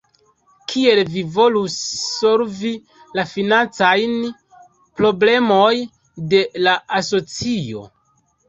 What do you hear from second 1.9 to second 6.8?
solvi la financajn problemoj de la